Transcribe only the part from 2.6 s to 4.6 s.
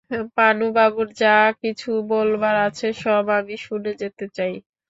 আছে সব আমি শুনে যেতে চাই।